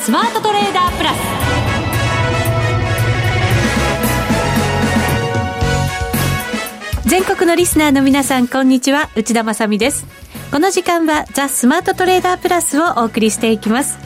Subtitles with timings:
[0.00, 1.16] スマートトレーダープラス。
[7.08, 9.08] 全国のリスナーの皆さんこんにちは。
[9.16, 10.06] 内田まさです。
[10.50, 13.98] この時間はザ・スマートトレーダープラスをお送りしていきます。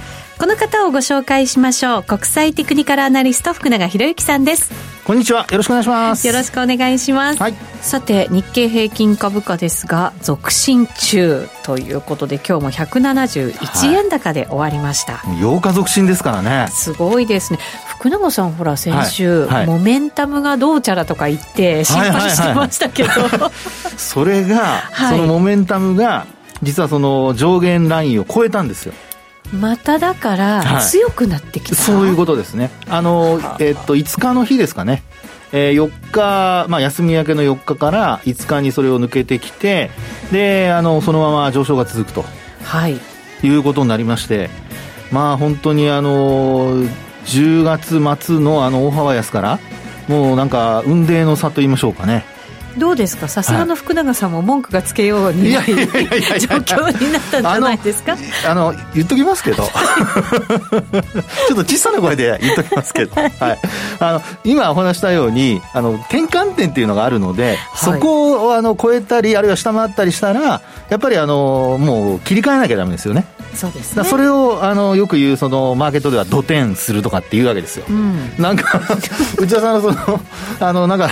[0.43, 2.02] この方をご紹介しましょう。
[2.02, 4.72] 国際テクニカルアナリスト福永博之さんです。
[5.04, 5.46] こんにちは。
[5.48, 6.26] よろしくお願いします。
[6.26, 16.66] よろしくお願いします、はい、さて日経平均株価ですが続伸中ということで今日も171円高で終わりました、はい、8日続伸ですからね。
[16.72, 17.61] すごいですね。
[17.86, 19.49] 福永さんほら先週、はい。
[19.49, 23.11] はい、モメンタムがどうちゃらとか言って心配してましたけど、
[23.96, 26.27] それが、そのモメンタムが
[26.64, 28.94] 実はその上限ラインを超えたんですよ
[29.52, 32.70] まただから強くなってきた、はい、そういうことですね。
[32.88, 35.02] あの、えー、っと5日の日ですかね。
[35.52, 39.91] えー、4日、まあ、休み明けの4日から5日にそれを抜けてきて
[40.33, 42.24] であのそのまま上昇が続くと、
[42.64, 42.98] はい、
[43.42, 44.48] いうことになりまして
[45.10, 46.82] まあ本当にあの
[47.27, 49.58] 10月末のあの大幅安から
[50.08, 52.24] もうなんか運命の差と言いましょうかね
[52.78, 53.28] どうですか？
[53.28, 55.66] さすがの福永さんも文句がつけようにない。
[55.66, 58.16] 状況になったんじゃないですか？
[58.48, 59.64] あの言っときますけど。
[59.64, 63.32] ちょっと小さな声で言っときますけど、 はい、
[64.00, 73.24] あの今お話したようにあの転換点っていうのがあるので、はい、そこをあの超えたりあるいは下回ったりしたらやっぱりあのもう切り替えなきゃだめですよね。
[73.54, 74.04] そうですね。
[74.04, 78.80] それをあのよく言うそのマーケットでは土点するとかっていうわけですよ、うん、なんか
[79.38, 80.20] 内田さんのその
[80.60, 81.10] あのなんか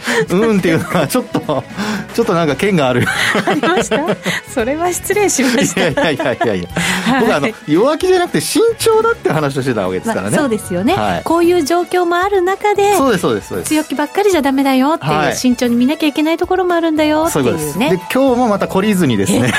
[0.30, 1.40] うんっていうのはちょっと
[2.14, 3.06] ちょっとなんか剣がある。
[3.46, 3.98] ありました？
[4.52, 5.88] それは失礼しました。
[5.88, 6.68] いやいやいやいや、
[7.06, 13.68] はい、僕あの弱気じゃなくて慎重だって話をしてたわけですからね、まあ、そうですよね、はい、こういう状況もある中でそうですそうですそうです。
[13.68, 17.90] 強気ばっかりじゃダメだよっていう、はい、慎重に見なきゃいけないところもあるんだよっていうね。
[17.90, 19.52] で今日もまた懲りずにですね。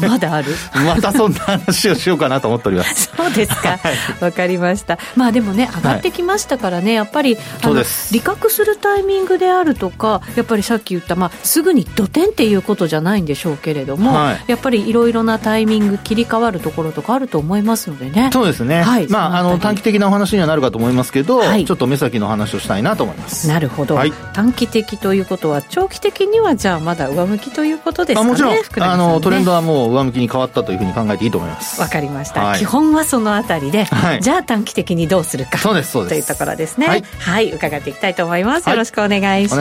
[0.00, 0.54] まだある？
[0.84, 3.10] またそんな話をしようかなと思っております。
[3.16, 3.78] そうですか。
[4.20, 4.98] わ、かりました。
[5.16, 18.30] まあでもね上がってきましたからね、やっぱりあの利確するタイミングであるとかやっぱりさっき言った、まあ、すぐに土点っていうことじゃないんでしょうけれども、はい、やっぱりいろいろなタイミング切り替わるところとかあると思いますのでね。
[18.32, 23.48] そうですね、はい、まあ、あの短期的なお話にはなるかと思いますけど、はい、ちょっと目先の話をしたいなと思います。
[23.48, 23.98] なるほど、
[24.32, 31.80] 短期的ということは長期的にはじゃあまだ上向きということですかね、もちろん、ね、あのトレンドはもう上向きに変わったというふうに考えていいと思います。
[31.80, 33.86] わかりました、基本はそのあたりで、
[34.20, 35.58] じゃあ短期的にどうするか。
[35.58, 36.26] そうですそうです。
[36.26, 37.02] というところですね。
[37.18, 38.68] はい、伺っていきたいと思います。
[38.68, 39.48] よろしくお願い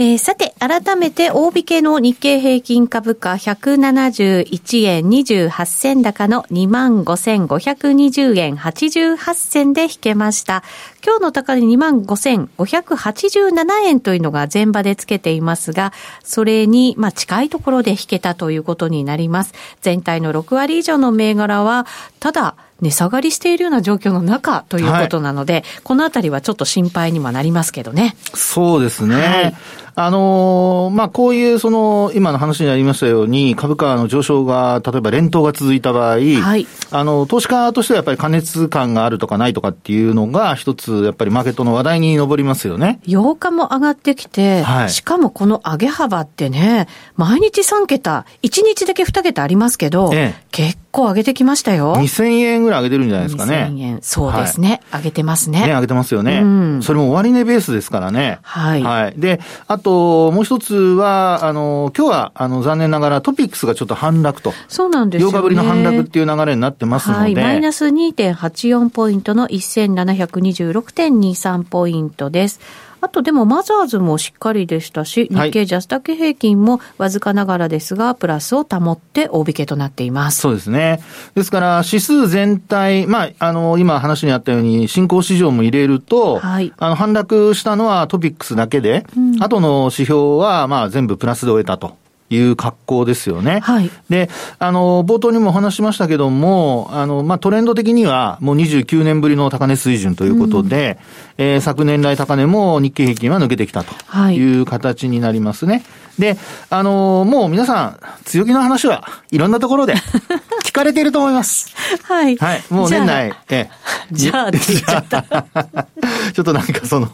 [0.00, 10.62] えー、さて、改めて大引けの日経平均株価171円28銭高の25,520円88銭で引けました。
[11.04, 15.92] 今日の高値25,587円というのが前場でつけていますが、
[16.22, 19.52] それに、まあ、近いところで引けたということになります。
[19.80, 21.88] 全体の6割以上の銘柄は、
[22.20, 28.14] ただ、値下がりしているような状況の中ということなので、はい、このあたりはちょっと心配にもなりますけどね。
[28.34, 29.16] そうですね。
[29.16, 29.54] はい
[30.00, 43.00] あのー、まあ、こういうその、今の話にありましたように、株価の上昇が、例えば連投が続いた場合、はい、あの、投資家としてはやっぱり過熱感があるとかないとかっていうのが、一つ、やっぱりマーケットの話題に上りますよね。
[43.08, 46.86] 8日も上がってきて、はい、しかもこの上げ幅ってね、
[47.16, 51.96] 毎日3桁、1日だけ2桁ありますけど、ええ、結構上げてきましたよ。
[51.96, 53.68] 2000円ぐらい上げてるんじゃないですかね。
[53.72, 53.98] 2000円。
[54.02, 54.80] そうですね。
[54.90, 55.66] はい、上げてますね。
[55.66, 56.38] ね、上げてますよね。
[56.40, 58.38] うん、それも終値ベースですからね。
[58.42, 58.82] はい。
[58.84, 59.14] はい。
[59.16, 64.52] で、あと、もう一つは、あの、今日は、あの、残念ながらトピックスがちょっと反落と。
[64.68, 65.36] そうなんですよ、ね。
[65.36, 67.20] 8日ぶりの反落っていう流れになってますので。
[67.20, 67.34] はい。
[67.34, 72.60] マイナス2.84ポイントの1726.23ポイントです。
[73.00, 80.40] あとでもマザーズもしっかりでしたし、日経ジャスタック平均もわずかながらですが、プラスを保って大引けとなっています。
[80.40, 81.00] そうですね。
[81.34, 91.96] ですから、指数全体、まあ、あの、今話にあったように、新興市場も入れると、はい、あの、反落したのはトピックスだけで、うん、後の指標は、まあ、全部プラスで終えたと。
[92.30, 93.60] いう格好ですよね。
[93.60, 93.90] はい。
[94.08, 94.28] で、
[94.58, 100.98] あの、冒頭にもお話しましたけども、あの、まあ、トレンド的にはもう29年ぶりの高値水準ということで、
[101.38, 105.72] うん、えー、昨年来高値も日経平均は抜けてきたという形になりますね。
[105.72, 105.84] はい、
[106.18, 106.36] で、
[106.70, 109.94] あの、もう皆さん、強気の話はいろんなところで
[110.64, 111.74] 聞かれていると思います。
[112.02, 112.36] はい。
[112.36, 112.62] はい。
[112.70, 113.70] もう年内、え
[114.12, 115.22] じゃあって言っちゃった。
[116.32, 117.08] ちょっとなんかその、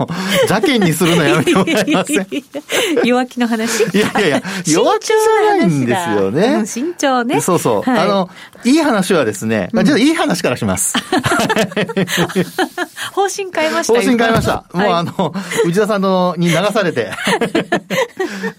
[0.49, 2.27] 邪険にするのやめてもらえません？
[3.05, 3.85] 弱気の話？
[3.85, 6.67] いやいやいや、弱気じゃないんですよね。
[6.67, 7.41] 慎重ね。
[7.41, 7.91] そうそう。
[7.91, 8.31] はい、あの、
[8.65, 10.95] いい話はですね、うん、じゃあいい話からします。
[13.13, 14.65] 方針変えました方針変えました。
[14.73, 15.35] もうあの、
[15.67, 17.11] 内田さんのに流されて。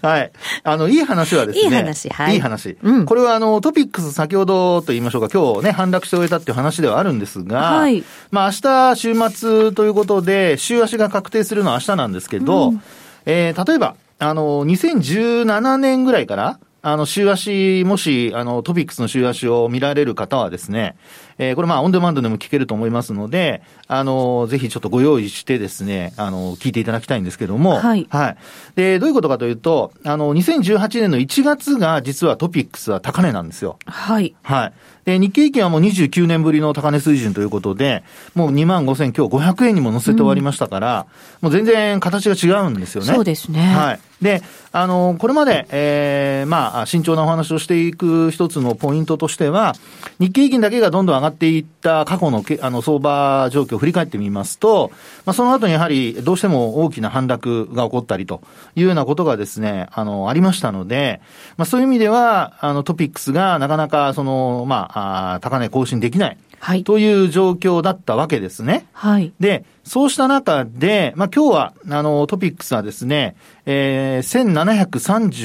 [0.02, 0.32] はい。
[0.62, 1.64] あの、いい話はですね。
[1.64, 2.34] いい話、はい。
[2.34, 2.76] いい話。
[2.82, 8.04] うん、これはあの、トピックス先ほどと言いましょうか、今日ね、反落して終えたっていう話ではあるんですが、はい。
[8.30, 12.82] まあ明日週末ということで、週足が確定するのは明日なんですけど、うん、
[13.26, 20.96] えー、例えば、あの、2017年ぐらいから、あの、週足、もし、あの、トピックスの週足を見られる方はですね、
[21.38, 28.06] えー、これまあ、オンデマンドでも聞けると思いますので、あの、ぜひちょっとご用意してですね、あの、聞いていただきたいんですけども、はい。
[28.10, 28.36] はい。
[28.74, 33.78] で、どういうことかというと、あの、2018年の1月が実はトピックスは高値なんですよ。
[33.86, 34.34] はい。
[34.42, 34.72] はい。
[35.06, 38.02] で、日経平均はもう29年ぶりの高値水準ということで、
[38.34, 41.06] もう2万5千今日500円にも乗せて終わりましたから、
[41.42, 43.14] うん、もう全然形が違うんですよね。
[43.14, 43.60] そうですね。
[43.60, 44.00] はい。
[44.20, 44.42] で、
[44.72, 49.74] あの、これまで、ええー、まあ、慎重なお話をしていく一つのポイントとしては、
[50.18, 54.90] 日経平均だけがどんどん上がっていった過去のあの相場状況を振り返ってみますと、
[55.24, 58.42] まあ、その後にやはりどうしても大きな反落が起こったりと
[58.74, 61.20] いうようなことがですね、あの、ありましたので、
[61.56, 66.38] まあ、そういう意味では、あの、トピックスがなかなか、その、ま、あ高値更新できない。
[66.66, 68.88] はい、という状況だったわけですね。
[68.92, 69.32] はい。
[69.38, 73.36] で、そうした中で、まあ、今日は、あの、トピックスはですね、
[73.66, 74.52] えー、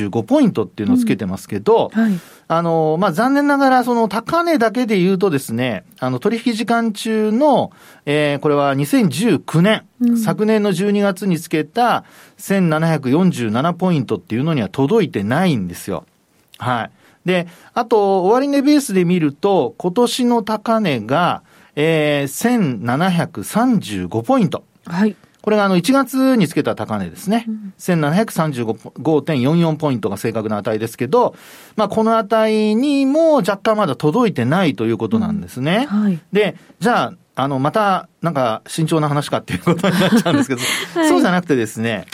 [0.10, 7.72] 1735ポイントっていうのをつけてますけど、うんはい、あの、まあ、残念ながら、その高値だけで言うとですね、あの、取引時間中の、
[8.08, 12.04] えー、これは2019年、うん、昨年の12月につけた
[12.40, 16.04] 1747ポイントっていうのには届いてないんですよ。
[16.58, 16.92] はい。
[17.26, 21.44] で、あと、終値ベースで見ると、今年の高値が、
[21.76, 24.64] えー、1735ポイント。
[24.86, 25.16] はい。
[25.42, 27.46] これがあの1月につけた高値ですね。
[27.48, 31.36] うん、1735.44ポイントが正確な値ですけど、
[31.76, 35.88] まあこの値にも若干まだ届いてないということなんですね。
[35.92, 40.62] うんはい、で、じゃあ、あの、また、なんか、慎重な話かっていうことになっちゃうんですけど、
[41.00, 42.06] はい、そうじゃなくてですね、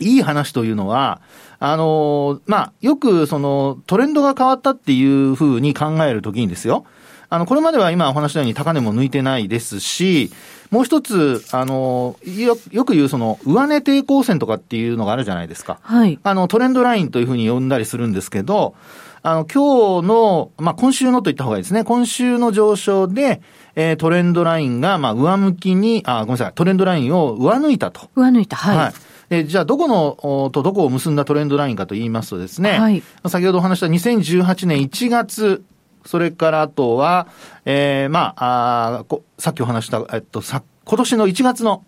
[0.00, 1.20] いい話というのは、
[1.58, 6.84] あの、まあ、よくそのトレンドが変わったっていうふうに考えるときにですよ。
[7.30, 10.30] あの、これまでは今お話したように高値も抜いてないですし、
[10.70, 15.78] もう一つ、あの、よ、よく言うその、上値抵抗線とかっていうのがあるじゃないですか。
[15.82, 16.18] はい。
[16.22, 18.74] あの、トレンドラインというふうに呼んだりするんですけど、
[19.22, 21.82] あの、今日の、まあ、今週のと言った方がいいですね。
[21.82, 23.40] 今週の上昇で、
[23.74, 28.10] えー、トレンドラインが、まあ、上向きに、あ、ごめんなさい、トレンドラインを上抜いたと。
[28.14, 28.76] 上抜いた、はい。
[28.76, 28.92] はい
[29.30, 35.64] えじゃあ、どこの、とどこを結んだトレンドラインかと言いますとですね、はい、先ほどお話した2018年1月、
[36.04, 37.28] それからあとは、
[37.64, 41.84] えー、まあ、あさっきお話した、えっと、さ、今年の1月の、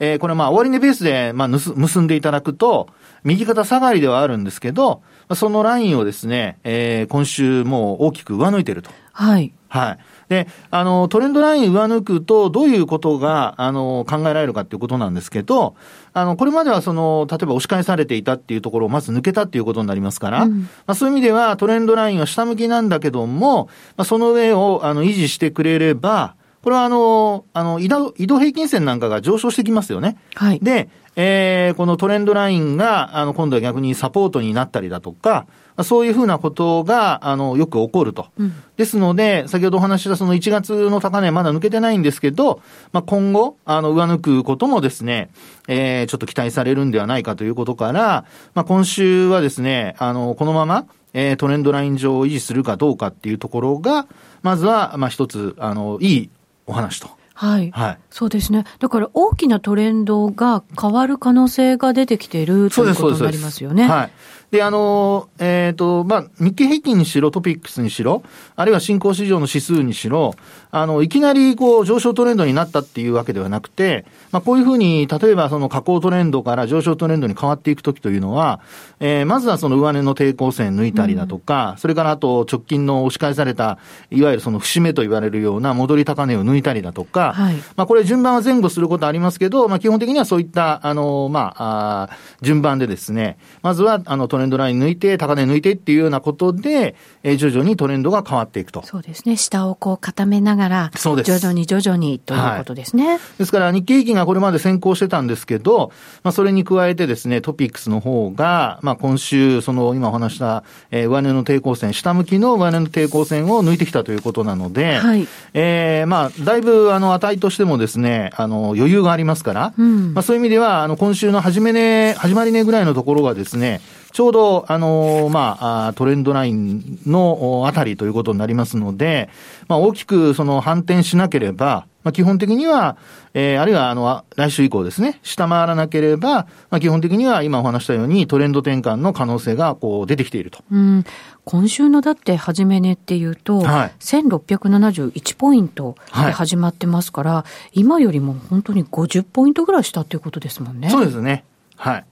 [0.00, 2.88] えー、これまあ、終値ベースで、まあ、結んでいただくと、
[3.22, 5.02] 右肩下がりではあるんですけど、
[5.34, 8.90] そのラインをですね、えー、今週もう大きく上抜いていると。
[9.12, 9.52] はい。
[9.68, 9.98] はい。
[10.28, 15.74] で、あの、トレンドライン上抜くと、どういうことが、あの、考えられるかっていうことなんですけど、
[16.12, 30.16] あの、これまではその、例えば押し返されていたっていうところをまず抜けたっていうことになりますから、うん、まあ、そういう意味ではトレンドラインは下向きなんだけども、まあ、その上を、あの、維持してくれれば、これはあの、あの、移動、移動平均線なんかが上昇してきますよね。
[30.34, 30.60] はい。
[30.60, 35.46] で、えー、このトレンドラインが、あの、今度は逆にサポートになったりだとか、
[35.82, 38.28] そういうふうなことが、あの、よく起こると。
[38.38, 42.60] うん、ですので、先ほどお話したその1月の高値まだ抜けてないんですけど、
[42.92, 45.30] まあ、今後、あの、上抜くこともですね、
[45.66, 54.06] えー、ちょっと期待されるんではないかということから、まあ、今週はですね、あの、このまま、えー、トレンドライン上を維持するかどうかっていうところが、
[54.42, 56.30] まずは、まあ、一つ、あの、いい
[56.66, 57.08] お話と。
[57.34, 57.70] はい。
[57.72, 57.98] はい。
[58.10, 58.64] そうですね。
[58.78, 63.88] だから大きなトレンドが変わる可能性が出てきているということになりますよね。
[63.88, 64.12] はい。
[64.54, 68.22] で、あの、えっ、ー、と、まあ、日経平均にしろ、トピックスにしろ、
[68.54, 70.36] あるいは新興市場の指数にしろ、
[70.70, 78.60] あの、いきなりこう上昇トレンドになったっていうわけではなくて、まあ、こういうふうに、例えばその下降トレンドから上昇トレンドに変わっていくときというのは、
[79.00, 83.78] えー、まずはその上値の抵抗線抜いたりだとか、うん、それからあと直近の押し返された、
[84.10, 98.84] いわゆるその節目と言われるような戻り高値を抜いたりだとか、はい、まあ、これ順番は前後することありますけど、まあ、基本的にはそういった、あの、まあ、あ順番でですね、まずは、あの、トレレンドライン抜いて、高値抜いてっていうようなことで、えー、徐々にトレンドが変わっていくと。
[98.84, 99.36] そうですね。
[99.36, 101.38] 下をこう固めながら、そうです。
[101.38, 103.08] 徐々に徐々にということですね。
[103.08, 115.26] はい、ですから、日経平均がこれまで先行してたんですけど、まあ、それに加えてですね、トピックスの方が、まあ、今週、その、今お話した、えー、上値の抵抗線、下向きの上値の抵抗線を抜いてきたということなので、はい。
[115.54, 123.80] えー、まあ、だいぶ、あの、値としてもですね、あの、余裕がありますから、うん、まあ、そういう意味では、あの、今週の始め値、始まり値ぐらいのところはですね、
[124.14, 129.28] ちょうど、あのー、まあ、トレンドラインのあたりということになりますので、
[129.66, 132.96] まあ、大きくその反転しなければ、まあ、基本的には、
[133.32, 140.60] えー、あるいは、あの、来週以降ですね、下回らなければ、まあ、基本的には今お話したようにトレンド転換の可能性が、こう、出てきていると。
[140.70, 141.04] うん。
[141.44, 150.88] 今週のだって、始め値っていうと、はい、1671ポイントで始まってますから、はい、今よりも本当に50ポイントぐらいしたっていうことですもんね。
[150.88, 151.42] そうですね。
[151.74, 152.04] はい。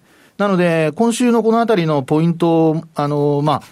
[0.42, 3.62] なので、今週のこのあたりのポイント、あの、まあ、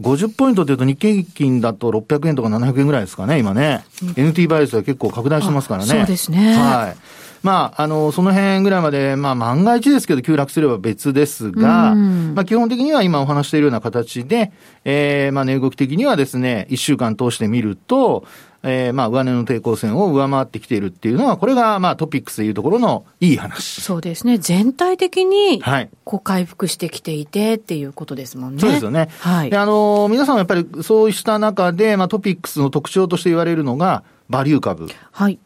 [0.00, 3.84] 50ポイントというと日経平均だと600円とか700円ぐらいですかね、今ね。
[4.02, 5.86] うん、NT バイオスは結構拡大してますからね。
[5.86, 6.56] そうですね。
[6.56, 6.96] はい。
[7.42, 14.50] まあ、あの、その辺ぐらいまで、まあ、万が一ですけど、急落すれば別ですが、まあ、基本的には今お話しているような形で、
[14.86, 18.24] ええー、まあ、値動き的にはですね、1週間通してみると、
[18.66, 23.82] えー、まあ、上値の抵抗線を上回ってきているっていうのは、これが、まあ、トピックスでいうところのいい話。
[23.82, 24.38] そうですね。
[24.38, 25.90] 全体的に、はい。
[26.04, 28.60] こう、回復してきていてっていうことですもんね。
[28.60, 29.10] そうですよね。
[29.20, 29.50] はい。
[29.50, 34.88] で、あの、皆さんやっぱりそうした中で、まあ、トピックスの特徴として言われるのが、バリュー株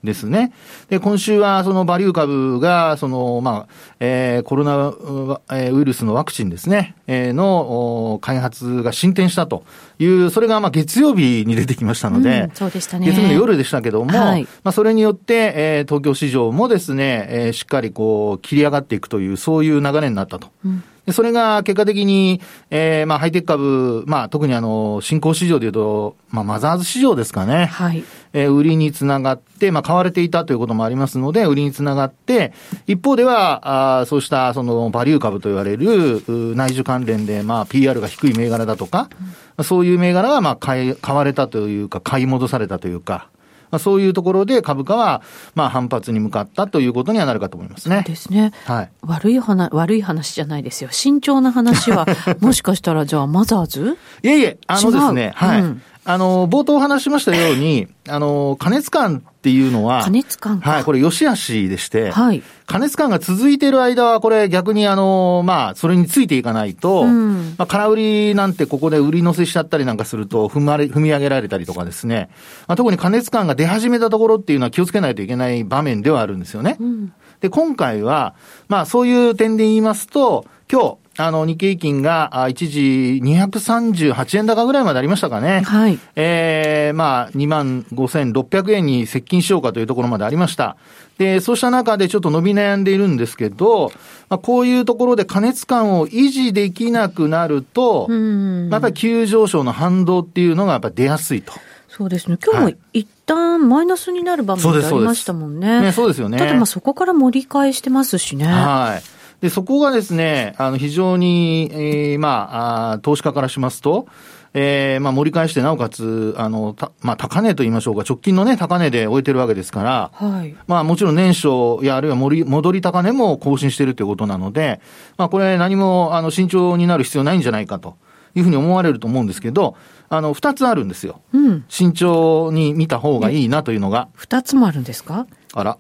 [0.04, 0.38] ですね。
[0.38, 0.52] はい、
[0.88, 9.64] で、今週はそのバリュー株が、その、まあ、えー、コロナウイルスのワクチンですね、えー、の開発が進展したと
[9.98, 13.06] いう、それがまあ月曜日に出てきましたので、うん、そうでしたね。
[13.06, 20.48] 月曜日の夜でしたけども、はい、まあそれによって、えー、東京市場もですね、えー、しっかりこう切り上がっていくという、そういう流れになったと。
[20.64, 27.66] うんそれが結果的に、えー、まあ、ハイテク株、まあ、特にあの、新興市場でいうと、まあ、マザーズ市場ですかね。
[27.66, 28.04] はい。
[28.38, 32.52] えー、売りにつながって、まあ、買われていたということもありますので、売りにつながって、
[32.86, 36.22] 一方では、あそうした、その、バリュー株と言われる、
[36.54, 39.10] 内需関連で、まあ、PR が低い銘柄だとか、
[39.58, 43.28] うん、そういう銘柄は、まあ、買い、買われたというか、買い戻されたというか、
[43.70, 45.20] まあ、そういうところで株価は、
[45.54, 48.04] まあ、反発に向かったということにはなるかと思いますね。
[48.06, 48.52] ですね。
[48.64, 48.90] はい。
[49.02, 50.90] 悪い話、悪い話じゃないですよ。
[50.92, 52.06] 慎重な話は、
[52.40, 53.98] もしかしたら、じゃあ、マザーズ？
[54.22, 55.62] いえいえ、あのですね、はい。
[55.62, 62.42] うんあの、冒頭お話しましたように、 あの、加熱感っていうのは、加熱感はい、これ、良し悪しでして、はい。
[62.64, 72.30] 加熱感が続いている間は、これ逆にあの、まあ、それについていかないと、うん、まあ、空売りなんてここで売り乗せしちゃったりなんかすると、踏まれ、踏み上げられたりとかですね、
[72.66, 76.78] まあ、特に加熱感が出始めたところっていうのは気をつけないといけない場面ではあるんですよね。
[76.80, 77.12] うん、
[77.42, 78.34] で、今回は、
[78.68, 85.62] まあ、そういう点で言いますと、今日、あの、日経平均が、一時238円高ぐらいまでありましたかね。
[85.62, 85.98] はい。
[86.14, 90.76] ええー、まあ、2万5600円に接近しようかというところまでありました。
[91.18, 93.90] で、そうした中でちょっと伸び悩んでいるんですけど、
[94.28, 101.52] まあ、こういうところで加熱感を維持できなくなると、まやっぱり急上昇の反動っていうのがやっぱり出やすいと。
[101.88, 102.38] そうですね。
[102.40, 105.80] 今日も一旦マイナスになる場面がありましたもんね。
[105.80, 106.38] ねそうですよね。
[106.38, 108.46] ただまあそこから盛り返してますしね。
[108.46, 109.17] はい。
[109.40, 114.06] で、そこがですね、あの、非常に、えー、まあ、あ投資家からしますと、
[114.54, 120.56] えー、まあ、盛り返して、なおかつ、あの、た、まあ、高値と言いましょうか、直近のね、高値で終えてるわけですから、はい。
[120.66, 121.48] まあ、もちろん年初
[121.84, 124.80] や、あるいは戻り、戻り高値も更新しているということなので、
[125.18, 127.96] まあ、これ何も、あの、慎重になる必要ないんじゃないかと
[128.34, 129.76] いうふうに思われると思うんですけど、
[130.08, 131.20] あの、二つあるんですよ。
[131.34, 131.64] うん。
[131.68, 134.08] 慎重に見た方がいいなというのが。
[134.14, 135.26] 二つもあるんですか？
[135.54, 135.78] あら。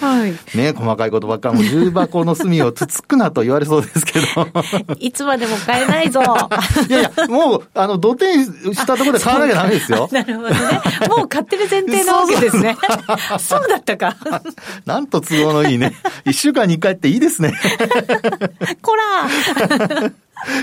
[0.00, 0.56] はい。
[0.56, 4.26] ね細かいことばっかり、も重箱の隅をつつくなと言われそうですけど。
[5.00, 6.22] いつまでも買えないぞ。
[6.88, 10.08] いやいや、もう、あの、土手したところで買わなきゃダメですよ。
[10.12, 10.56] なるほどね。
[11.08, 12.76] もう買ってる前提なわけですね。
[13.40, 14.16] そうだったか。
[14.86, 15.94] なんと都合のいいね。
[16.24, 17.54] 一週間に一回っていいですね。
[18.82, 20.12] こら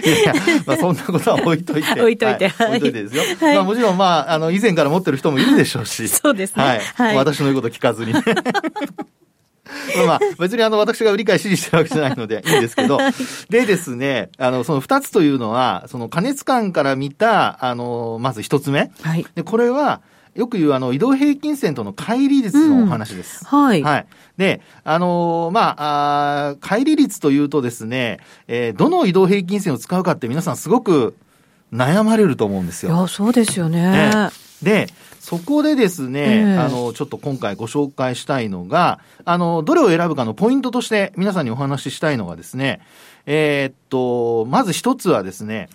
[0.04, 0.34] いや、
[0.66, 2.02] まあ、そんなことは置いといて。
[2.02, 2.48] 置いといて。
[2.50, 3.24] はい、置いといてですよ。
[3.40, 6.08] はい、まあ、もちろん、まあ、あの、以前から持ってる人もいるでしょうし。
[6.08, 6.64] そうですね。
[6.64, 6.80] はい。
[6.80, 8.14] はい、私の言うこと聞かずに。
[10.08, 13.14] まあ、別にあの、私が売り買い指示してるわけじゃないのでいいんですけど、 はい、
[13.50, 18.92] でですね、あの、その二つというのは、その加熱感から見た、あの、まず一つ目。
[19.02, 19.26] はい。
[19.36, 20.02] で、これは、
[20.36, 23.46] よく言うあの移動平均線との乖離率のお話です。
[23.52, 23.84] うん、はい。
[23.84, 24.08] はい。
[24.38, 31.16] で、あのー、まあ、あ乖離率というとですね、えー、どの移動平均線を使うかって皆さんすごく
[31.74, 32.96] 悩まれると思うんですよ。
[32.96, 34.10] いや、そうですよね。
[34.12, 34.30] ね
[34.62, 34.88] で、
[35.20, 42.82] そこでですね、えー、あの、ちょっと今回ご紹介したいのが、あの、どれを選ぶかのポイントとして皆さんにお話ししたいのがですね、
[43.26, 45.70] えー、っと、まず一つはですね、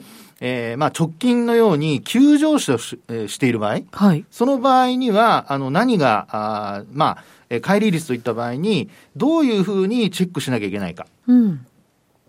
[0.47, 11.07] えー、まあ直近のように急上昇し,、えー、している場合、はい、その場合には、あの、何が、あまあ、えー、乖離率といった場合に、どういうふうにチェックしなきゃいけないか。
[11.27, 11.65] うん、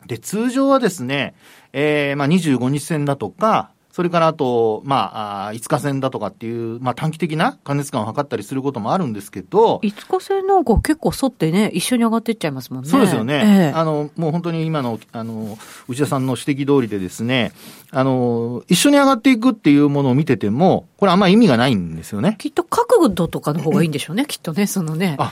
[0.07, 1.35] で、通常はですね、
[1.73, 9.77] えー、まあ25日線だとか、それからあと、まあ、5日線だとかっていう、まあ短期的な加熱感を測ったりすることもあるんですけど。
[9.77, 12.89] 5日線なんか結構沿ってね、一緒に上がっていっちゃいますもんね。
[12.89, 13.71] そうですよね。
[13.71, 17.53] えー、あの、もう本当に今の、あの、内田さんの指摘通りでですね、
[17.91, 22.35] あの、一緒に上がっていくっていうものを見てても、これあんま意味がないんですよね。
[22.37, 25.15] きっと角度とかの方がいいんでしょうね、きっとね、そのね。
[25.19, 25.31] あ、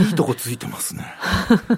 [0.00, 1.04] いいとこついてますね。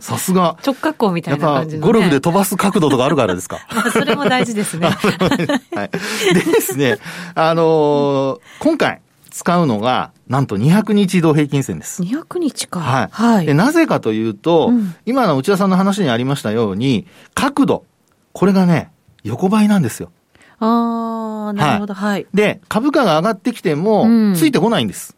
[0.01, 0.57] さすが。
[0.65, 3.59] 直角行みたいな感じの、ね、ゴルフで飛ばす角度とかあるからですか？
[3.75, 4.89] まあ、それも大事ですね。
[5.75, 5.91] はい。
[6.35, 6.99] でですね、
[7.35, 9.01] あのー、今回
[9.31, 12.03] 使うのが、なんと200日移動平均線です。
[12.03, 12.81] 200日か。
[12.81, 13.09] はい。
[13.11, 17.85] はい、でなぜかというと、うん、今の内田さんの話にありましたように、角度。
[18.33, 18.91] これがね、
[19.25, 20.11] 横ばいなんですよ。
[20.59, 22.27] ああ、なるほど、はい、はい。
[22.33, 25.17] で、株価が上がってきても、ついてこないんです。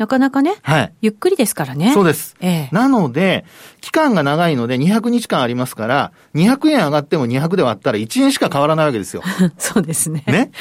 [0.00, 0.92] なかなかね、はい。
[1.02, 1.92] ゆっくりですからね。
[1.92, 2.34] そうです。
[2.40, 2.74] ええ。
[2.74, 3.44] なので、
[3.82, 9.22] 期間が長いので200日間ありますから、200円上がっても200で割ったら1円しか変わらないわけですよ。
[9.58, 10.24] そうですね。
[10.26, 10.52] ね？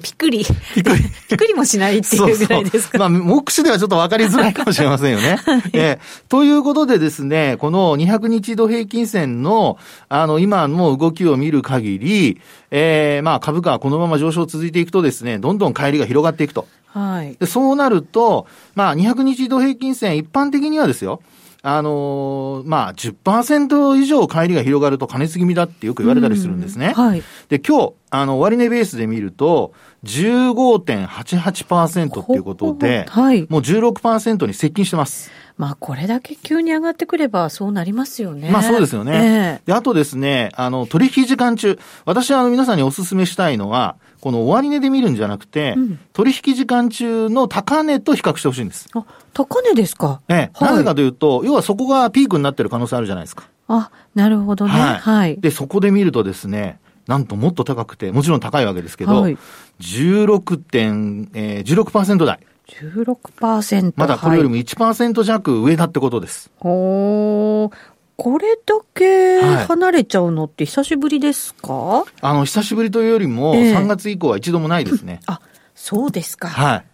[0.00, 0.46] ピクリ。
[0.74, 1.02] ピクリ。
[1.28, 2.98] ピクリもしないっていうぐらいですか。
[2.98, 5.40] まあ、目視ではちょっと分かりづらいかもしれませんよね。
[5.44, 9.76] はい、えー、ということでですね、この200日度平均線の、
[10.08, 12.40] あの、今の動きを見る限り、
[12.70, 16.68] えー、まあ、株価はこのまま上昇続いていくとですね、どんどん帰りが広がっていくと。
[16.92, 17.36] はい。
[17.36, 21.22] で、そうなると、まあ、200日移動平均線、一般的にはですよ、
[21.64, 26.92] あのー、まあ10%以上帰りが広がると加熱気味だってよく言われたりするんですね。
[26.92, 27.22] はい。
[27.48, 29.72] で、今日、あの、終値ベースで見ると、
[30.04, 33.46] 15.88%っていうことで、はい。
[33.48, 35.30] もう16%に接近してます。
[35.62, 38.50] まあ、これだけ急に上がってくればそうなりますよね。
[38.50, 39.60] まあ、そうですよね。
[39.62, 48.88] えー、で、あとですね、あの、取引時間中、私はあの皆さんにお勧めしたいのは、この終値で見るんじゃなくて、うん、取引時間中の高値と比較してほしいんです。
[48.92, 49.04] あ、
[49.34, 50.20] 高値ですか？
[50.28, 53.44] ええ、はい、なぜかというと、要はそこがピークになってる可能性あるじゃないですか。
[53.68, 54.72] あ、なるほどね。
[54.72, 54.98] はい。
[54.98, 59.38] はい、で、そこで見るとですね、なんともっと高くて、もちろん高いわけですけど、はい、
[59.80, 62.40] 16点、えー、16%台。
[62.80, 63.94] 16%。
[63.96, 66.50] まだこれよりも1%弱上だってことです。
[66.60, 67.70] はい、お
[68.16, 75.20] これだけ離れちゃうのって久しぶりですか、はい、あの、久しぶりというよりも、3月以降は一度もないですね。
[75.22, 75.40] えー、あ、
[75.74, 76.48] そうですか。
[76.48, 76.84] はい。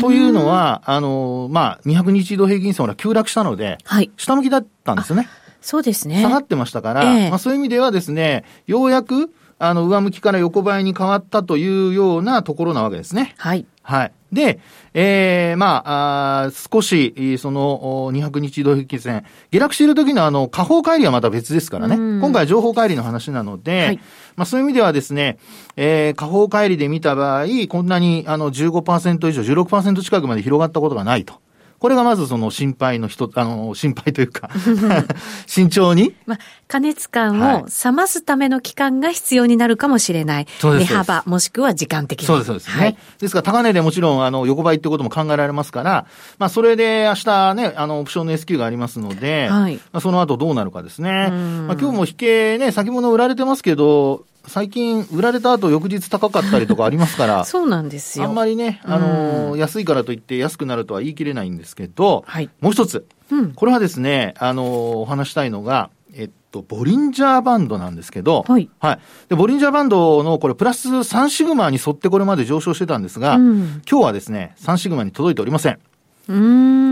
[0.00, 5.28] というのは、あの、まあ、200日移動平均線は急落したので、はい、下向きだったんですよね。
[5.60, 6.22] そうですね。
[6.22, 13.34] 下がってましたから、えー、まあ、そういう意味ではですね、ようやく、あの、上向きから横ばいに変わったというようなところなわけですね。
[13.36, 13.66] はい。
[13.82, 14.12] はい。
[14.32, 14.60] で、
[14.94, 21.96] ええー、まあ、あ少し、その、200日移動平均線、下落している時のあの、下方乖離はまた別ですからね。
[21.96, 23.96] 今回は情報乖離の話なので、はい、
[24.36, 25.38] まあそういう意味ではですね、
[25.76, 31.34] えー、下方乖離で見た場合、こんなにあの15%以上、16%近くまで広がったことがないと。
[31.80, 34.50] これがまずその心配の人、あの、心配というか
[35.48, 36.14] 慎重に？
[36.26, 36.38] まあ、
[36.68, 40.46] 加熱感を冷ますための期間が必要になるかもしれない。
[40.60, 42.26] はい、値幅、もしくは時間的に。
[42.26, 42.82] そうです、そうですね。
[42.82, 46.06] はい、ですから、高値でもちろん、あの、横ばいってことも考えられますから、
[46.38, 51.30] まあ、それで明日ね、あの、オプションの S q がありますので、はい、まあ、その後どうなるかですね。
[51.30, 58.24] まあ、今日も引けね、先物売られてますけど、最近、売られた後翌日高かったりとかありますから、 そうなんですよ。
[58.24, 68.68] あんまりね、あのー、安いからといって安くなるとは言い切れないんですけど、はい、もう一つ、うん、これはですね、あのー、お話したいのが、えっと、ボリンジャーバンドなんですけど、はい。
[68.80, 68.98] はい。
[69.28, 75.78] で、ボリンジャーバンドのこれプラス3シグマに沿ってこれまで上昇してたんですが、うん、今日はですね、3シグマに届いておりません。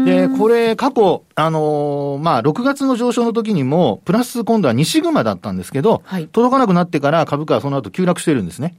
[0.04, 8.74] で、これ、過去、あのー、まあ、6月の上昇の時にも、プラス今度は2シグマだったんですけど、はい、届かなくなってから株価はその後急落してるんですね。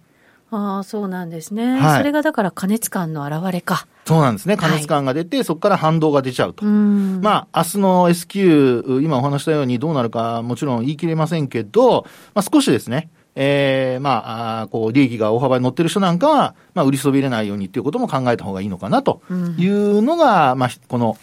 [0.52, 1.98] ああ、そうなんですね、はい。
[2.00, 3.88] それがだから加熱感の表れか。
[4.06, 4.58] そうなんですね。
[4.58, 6.66] 加熱感が出て、はい、そこから反動が出ちゃうと。
[6.66, 19.22] まあ、明日の S q 今お話したようにどうなるかもちろん言い切れませんけど、まあ少しですね、えー、まあ、あこう、利益が大幅に乗ってる人なんかは、まあ、売りそびれないようにっていうことも考えた方がいいのかなと
[19.58, 21.18] いうのが、うん、まあ、この、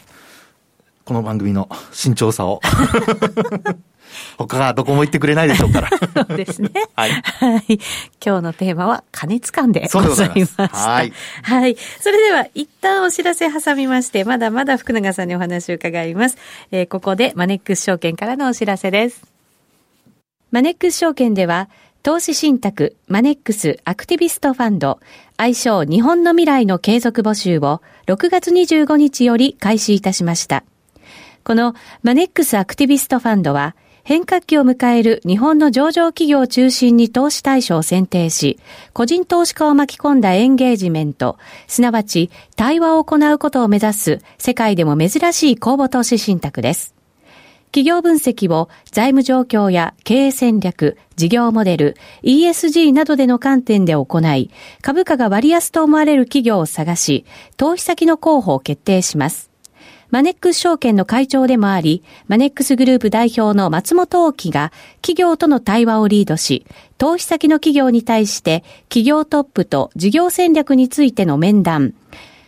[1.04, 2.60] この番組の慎重さを。
[4.38, 5.90] 他がどこも言ってくれないでしょうから。
[5.90, 6.70] そうですね。
[6.94, 7.10] はい。
[7.10, 7.78] はい。
[8.24, 10.68] 今日のテーマは加熱感でございました。
[10.68, 11.12] はい。
[11.42, 11.76] はい。
[12.00, 16.38] それでは一旦お知らせ挟みまして、まだまだ福永さんにお話を伺います。
[16.70, 19.22] えー、ここでマネックス証券からのお知らせです。
[20.50, 21.68] マネックス証券では、
[22.06, 25.00] 投資信託マネックスアクティビストファンド
[25.36, 30.62] 愛称日本の未来の継続募集を6月25日より開始いたしました。
[31.42, 38.60] このマネックスアクティビストファンドは変革期を迎える日本の上場企業を中心に投資対象を選定し、
[38.92, 46.94] 個人投資家を巻き込んだエンゲージメント、すなわち対話を行うことを目指す世界でも珍しい公募投資信託です。
[47.76, 57.26] 企業分析を財務状況や経営戦略、事業モデル、ESG などでの観点で行い、株価が割安と思われる企業を探し、
[57.58, 59.50] 投資先の候補を決定します。
[60.08, 66.64] マネックス証券の会長でもあり、マネックスグループ代表の松本大樹が企業との対話をリードし、
[66.96, 71.92] 投資先の企業に対して企業トップと事業戦略についての面談、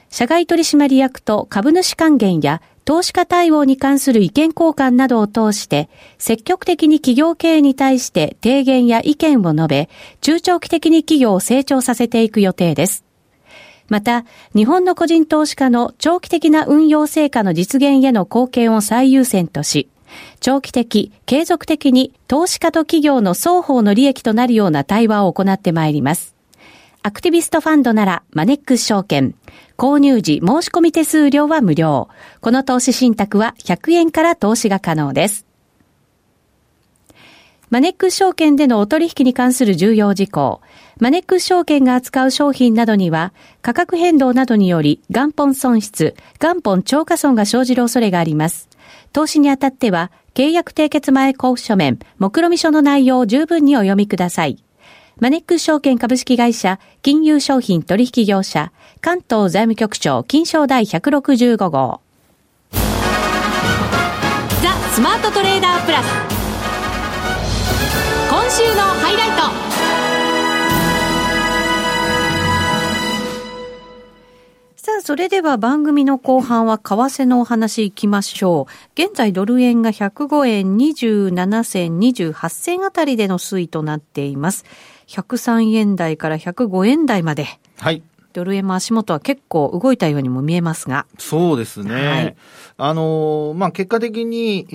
[0.08, 9.90] 社外取締役と株主還元や投資家対応に関する意見交換などを通して、積極的に企業経営に対して提言や意見を述べ、
[10.22, 13.04] 中長期的に企業を成長させていく予定です。
[13.88, 14.24] また、
[14.56, 19.90] 日本の個人投資家の長期的な運用成果の実現への貢献を最優先とし、
[20.40, 26.37] 長期的、継続的に投資家と企業の双方の利益となるような対話を行ってまいります。
[27.08, 29.34] アクティビストファンドならマネックス証券。
[29.78, 32.10] 購入時申し込み手数料は無料。
[32.42, 35.46] この投資信託は100円から投資が可能です。
[37.70, 40.60] マネックス証券でのお取引に関する重要事項。
[41.00, 48.68] マネックス証券が扱う商品などには、価格変動などにより元本損失、元本超過損が生じる恐れがあります。
[49.14, 54.62] 投資にあたっては、契約締結前交付書面、目論見書の内容を十分にお読みください。
[55.20, 62.00] マネックス証券株式会社、金融商品取引業者、関東財務局長、金賞第165号。
[62.70, 62.78] ザ・
[64.92, 66.06] スマートトレーダープラス。
[68.30, 69.38] 今週のハイライト
[74.76, 79.02] さあ、それでは番組の後半は為替のお話いきましょう。
[79.02, 84.64] 現在ドル円が105円27銭28銭あたりでの推移となっています。
[85.08, 87.46] 103円台から105円台まで。
[87.78, 88.02] はい。
[88.32, 91.06] ドル円も足元は結構動いたようにも見えますが。
[91.18, 91.94] そうですね。
[91.94, 92.36] はい、
[92.76, 94.74] あのまあ、結果的に、え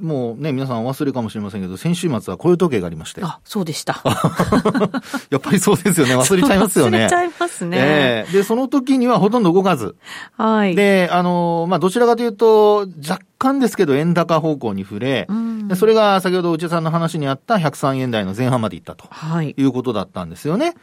[0.00, 3.20] ー、もうね、皆さんお忘れかもしれませんけど、先週末は雇用統計がありまして。
[3.24, 4.02] あ、そうでした。
[5.30, 6.16] やっぱりそうですよね。
[6.18, 6.98] 忘れちゃいますよね。
[6.98, 7.76] 忘れちゃいますね。
[7.80, 9.96] えー、で、その時にはほとんど動かず。
[10.36, 10.74] はい。
[10.76, 19.04] で、あのまあ、どちらかというと、若干ですけど円高方向に触れ、うん、それが先ほど内田さんの話にあった103円台の前半までいったと。
[19.10, 19.54] はい。
[19.56, 20.74] いうことだったんですよね。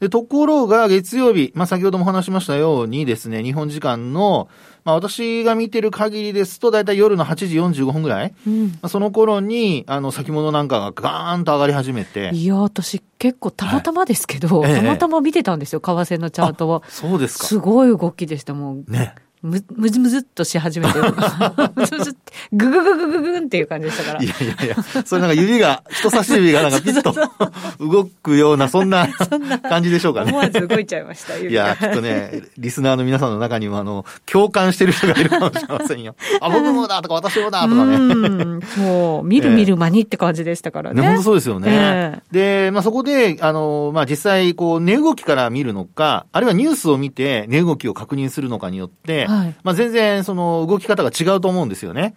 [0.00, 4.48] で、ところが月曜日、まあ、先ほども話しましたようにですね、日本時間の、
[4.84, 12.30] まあ、私が見てる限りですと、だいたい夜の8時45分ぐらい、うん、まあ、その頃に、あの、先物なんかがガーンと上がり始めて。
[12.32, 16.82] いや、私結構たまたまですけど、はい、たまたま見てたんですよ、為替のチャートを。
[16.88, 17.46] そうですか。
[17.46, 18.90] すごい動きでした、もう。
[18.90, 19.14] ね。
[19.42, 22.16] む、むずむずっとし始めて、むずむず
[22.52, 24.22] ぐぐぐぐぐぐんっていう感じでしたから。
[24.22, 27.14] いやいやいや、それなんか指が、 人差し指がなんかピッと
[27.80, 29.08] 動くような、そんな
[29.68, 30.30] 感じでしょうかね。
[30.30, 36.14] 思わず動いちゃいました、いや、きっとね、リスナーの皆さんの中にも、あの、共感してる人がいるかもしれませんよ。
[36.40, 37.98] あ、僕もだとか、私もだとかね。
[38.76, 41.02] もう、見る見る間にって感じでしたからね。
[41.02, 41.68] ね、本当そうですよね。
[41.70, 52.14] えー、で、まあそこで、あの、まあ実際、こう、値動きから見るのか、あるいはニュースを見て、値動きを確認するのかによって、はい、まあ全然その動き方が違うと思うんですよね。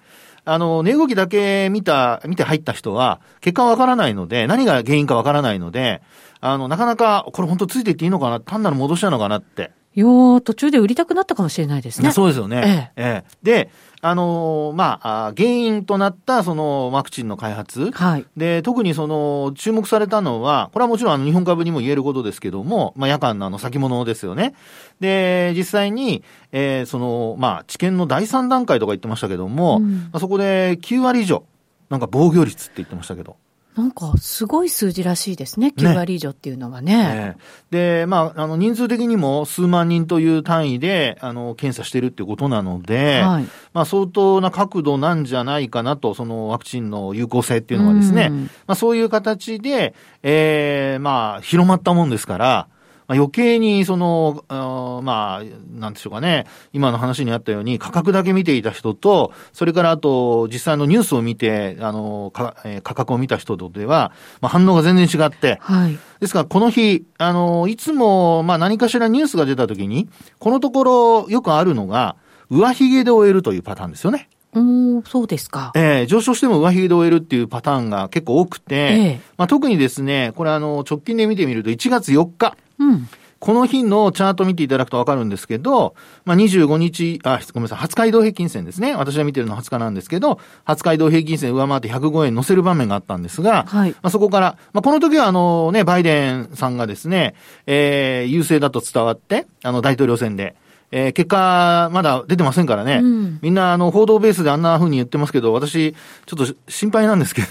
[0.48, 6.04] あの、値動きだけ見た、見て入った人は、結果はわからないので、何が原因かわからないので、
[6.40, 9.72] あの、なかなか、これ本当ついていっていいのかな、単なる戻しなのかなって。
[9.96, 12.12] いや途中で売りたくなったかもしれないですね。
[12.12, 12.92] そうですよね。
[12.98, 13.72] ええええ、で、
[14.08, 17.90] あのー、まあ、原因となったそのワクチンの開発。
[17.92, 18.26] はい。
[18.38, 24.54] で、特にその注目されたのは、これはもちろんあの日本株にも言えることですけども、まあ、夜間のあの先物ですよね。
[25.00, 31.44] で、実際に、えー、その、まあ、治験の第3段階とか言ってましたけども、うん、まあ、そこで9割以上、
[31.90, 33.38] なんか防御率って言ってましたけど。
[33.76, 35.74] なんか、すごい数字らしいですね。
[35.76, 36.96] 9割以上っていうのはね。
[36.96, 37.38] ね
[37.72, 52.68] で、まあ、あの、人数的にも数万人という単位で、あの、検査してるっていうことなので、はい、まあ、相当な角度なんじゃないかなと、そのワクチンの有効性っていうのはですね、まあ、そういう形で、ええー、まあ、広まったもんですから、
[53.08, 55.44] まあ、余計にその、まあ、
[55.80, 72.16] なんでしょうかね、今の話にあったように、価格だけ見ていた人と、それからあと、実際のニュースを見て、あの、かえー、価格を見た人とでは、まあ、反応が全然違って、はい、ですから、この日、あの、いつも、まあ、何かしらニュースが出たときに、このところよくあるのが、
[72.50, 74.30] 上髭で終えるというパターンですよね。
[74.56, 75.72] おそうですか。
[75.76, 82.56] えー、上昇しても上髭で終えるっていうパターンが結構多くて、えー、まあ、特にですね、これあの、直近で見てみると1月4日。
[82.80, 83.08] うん。
[83.40, 88.96] この日のチャート見ていただくとわかるんですけど、まあ、25日、あ、ごめんなさい、20日移動平均線ですね。
[88.96, 97.36] 私が見てるのは20日なんですけど、20日移動平均線上回って105円乗せる場面があったんですが、はい、まあ、そこから、まあ、この時はあのね、バイデンさんがですね、
[97.68, 100.56] えー、優勢だと伝わって、あの、大統領選で、
[100.92, 103.00] えー、結果、まだ出てませんからね。
[103.04, 105.94] うん、みんな、あの、報道ベースであんな風に言ってますけど、私、
[106.26, 107.48] ちょっと心配なんですけど。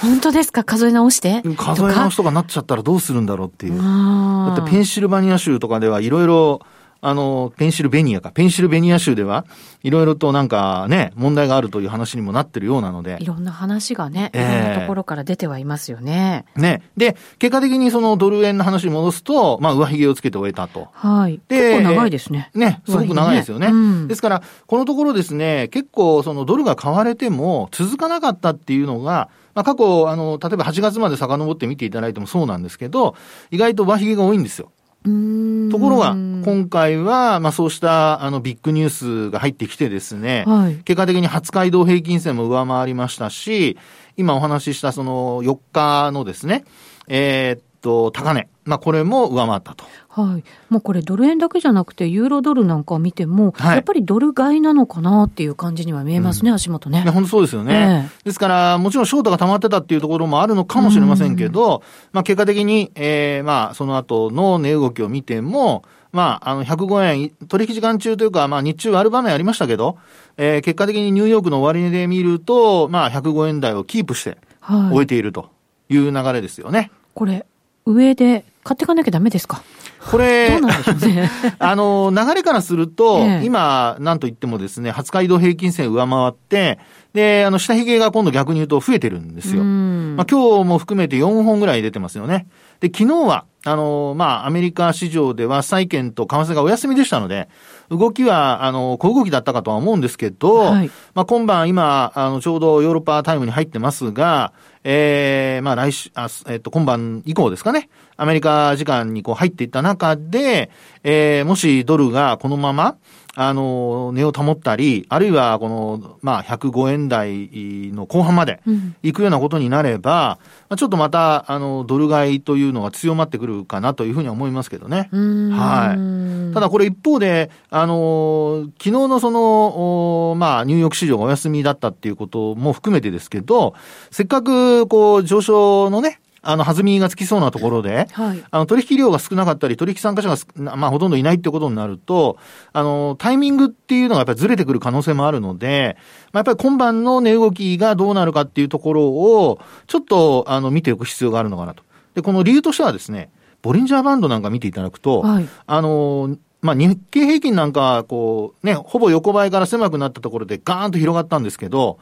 [0.00, 0.64] 本当ですか？
[0.64, 1.42] 数え直して？
[1.56, 3.78] 数え直しとかなっちゃったらどうするんだろうっていう。
[3.78, 6.60] だってペンシルバニア州とかではいろいろ、
[7.06, 8.30] あの、ペンシルベニアか。
[8.30, 9.44] ペンシルベニア州では、
[9.82, 13.18] いろいろとなんかね、問題があるという話にもなってるようなので。
[13.20, 16.46] いろんな話がね、いろんなところから出てはいますよね。
[16.56, 16.80] ね。
[16.96, 20.88] で、結果的にそのドル円の話に戻すと、まあ、上髭をつけて終えたと。
[20.94, 21.42] はい。
[21.46, 22.50] で、結構長いですね。
[22.54, 23.66] ね、すごく長いですよね。
[23.66, 33.14] ねうん、ですから、このところですね、結構そのドルが買われても続かなかったっていうのが、まあ、過去、あの、例えば8月まで遡って見ていただいてもそうなんですけど、
[33.50, 34.70] 意外と上髭が多いんですよ。
[35.04, 43.76] ところが、今回は、まあそうした、あの、ビッグニュースが入ってきてですね、はい、結果的に20日移動平均線も上回りましたし、
[44.16, 46.64] 今お話ししたその4日のですね、
[47.06, 48.48] えー、っと、高値。
[48.64, 49.84] まあこれも上回ったと。
[50.14, 50.44] はい。
[50.70, 57.00] もうこれドル円だけじゃなくて、ユーロドルなんかを見ても、はい、やっぱりドル買いなのかなっていう感じには見えますね、うん、足元ね。
[57.02, 58.08] 本当そうですよね。
[58.08, 69.98] えー、ですから、もちろんショートが溜まってたっていうところもあるのかもしれませんけど、まあ結果的に、えー、まあその後の値動きを見ても、まあ、あの、105円、取引時間中というか、まあ、日中割る場面ありましたけど、
[70.36, 75.50] えー、結果的にニューヨークの終値で見ると、まあ、105円台をキープして、終えていると
[75.88, 76.78] いう流れですよね。
[76.78, 77.44] はい、これ、
[77.84, 79.64] 上で買っていかなきゃダメですか？
[80.10, 80.60] これ。
[81.58, 86.78] あの、流れからすると、ええ、今、なんと言ってもですね、20日移動平均線上回って、
[87.14, 89.62] で、あの、下髭が今度逆に言うと増えてるんですよ。
[89.62, 92.46] まあ、今日も含めて4本ぐらい出てますよね。
[92.80, 97.48] で、昨日は、あの、まあ、アメリカ市場では債券と為替がお休みでしたので、
[97.88, 110.70] 動きは、あの、小動きだったかとは思うんですけど、はい、まあ、今晩、今、あの、ちょうどヨーロッパタイムに入ってますが、ええー、まあ、来週、あ、えっと、今晩以降ですかね、アメリカ時間にこう入っていった中で、
[111.02, 112.96] えー、もしドルがこのまま、
[113.36, 118.60] あの、値を保ったり、あるいはこの、まあ、105円台の後半まで
[119.02, 120.38] 行くようなことになれば、
[120.70, 125.08] うん、ちょっとまた、あの、ドル買いというのが強まってくるかなというふうには思いますけどね。
[125.52, 126.54] はい。
[126.54, 133.74] ただこれ一方で、あの、昨日のその、まあ、ニューヨーク市場がお休みだったっていうことも含めてですけど、
[134.12, 142.38] せっかく、こう、上昇のね、あの、弾みがつきそうなところで、はい、あの、取引量が少なかったり、取引参加者が、まあ、ほとんどいないってことになると、
[142.72, 145.96] あの、タイミングっていうのがやっぱりずれてくる可能性もあるので、
[146.32, 151.82] まあ、やっぱり今晩の値動きがどうなるかっていうところを、ちょっと、あの、見ておく必要があるのかなと。
[152.14, 153.30] で、この理由としてはですね、
[153.62, 161.98] ボリンジャーバンドなんか見ていただくと、はい、あの、まあ、日経平均なんか、こう、ね、ほぼ横ばいから狭くなったところでガーンと広がったんですけど、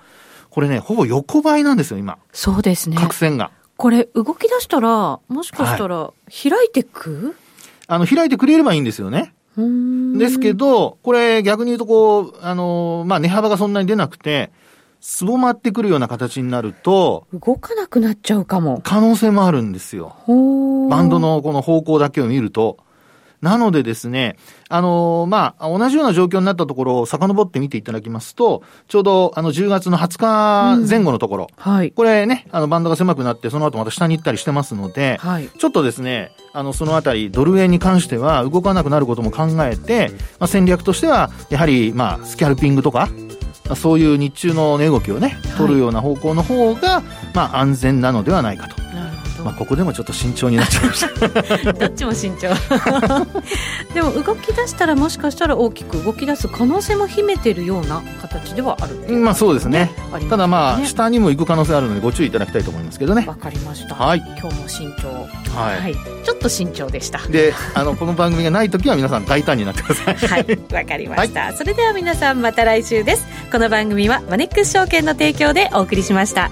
[0.50, 2.18] これね、ほぼ横ばいなんですよ、今。
[2.32, 2.96] そうですね。
[2.96, 3.50] 角線が。
[3.82, 7.34] これ動き出したら、もしかしたら開いてく、はい、
[7.88, 9.34] あの、開いてくれればいいんですよね。
[9.56, 14.52] ですけど、これ逆に言うとこう、あの、まあ、値幅がそんなに出なくて、
[15.00, 18.80] すぼまってくるような形になると、動かなくなっちゃうかも。
[18.84, 20.14] 可能性もあるんですよ。
[20.88, 22.78] バンドのこの方向だけを見ると。
[23.42, 24.36] なのでですね、
[24.68, 31.90] あのー、まあ、同じような状況になったところを遡って見ていただきますと、ちょうどあの10月の20日前後のところ、うん、はい。
[31.90, 35.48] これね、あのバンドが狭くなって、その後また下に行ったりしてますので、はい。
[35.48, 43.08] ちょっとですね、あの、そのあたり、ドル円に関しては動かなくなることも考えて、まあ、戦略としては、やはり、まあ、スキャルピングとか、
[43.74, 47.02] そういう日中の値動きをね、取るような方向の方が、
[47.34, 48.81] まあ、安全なのではないかと。
[49.44, 51.72] まあ、ここでもちょっと慎重になっちゃいました。
[51.72, 52.48] どっちも慎重。
[53.94, 63.24] でも動き出したらもしかしたら大きく動き出す可能性も秘めてるような形ではある、ね、まあそうですね、ね、ただまあ下にも行く可能性あるのでご注意いただきたいと思いますけどね。
[63.26, 65.08] わかりました、はい、今日も慎重。
[65.54, 67.18] はい、はい、ちょっと慎重でした。
[67.28, 70.14] であのこの番組がない時は皆さん大胆になってください。
[70.28, 70.58] はい。
[70.72, 73.26] わかりました、はい、それでは皆さんまた来週です。
[73.52, 76.50] この番組はマネックス証券の提供でお送りしました